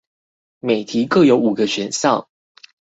[0.59, 2.27] 每題各有五個選項